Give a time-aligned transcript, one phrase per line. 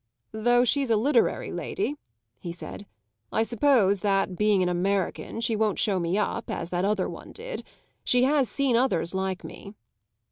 [0.31, 1.93] "Though she's a literary lady,"
[2.39, 2.87] he said,
[3.31, 7.31] "I suppose that, being an American, she won't show me up, as that other one
[7.31, 7.63] did.
[8.03, 9.75] She has seen others like me."